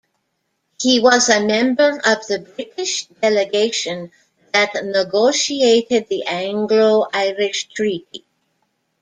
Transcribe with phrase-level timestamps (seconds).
[0.81, 4.11] He was a member of the British delegation
[4.51, 8.25] that negotiated the Anglo-Irish Treaty.